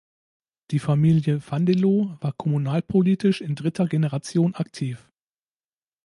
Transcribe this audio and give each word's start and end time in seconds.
Die 0.71 0.79
Familie 0.79 1.41
van 1.47 1.63
de 1.67 1.75
Loo 1.77 2.17
war 2.21 2.33
kommunalpolitisch 2.33 3.39
in 3.39 3.53
dritter 3.53 3.85
Generation 3.87 4.55
aktiv. 4.55 5.07